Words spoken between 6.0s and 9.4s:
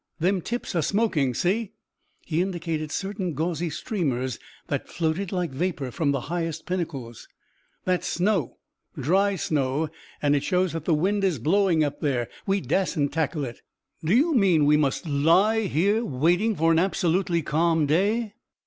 the highest pinnacles. "That's snow, dry